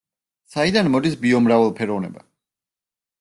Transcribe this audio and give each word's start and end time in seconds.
საიდან 0.53 0.87
მოდის 0.93 1.17
ბიომრავალფეროვნება? 1.25 2.25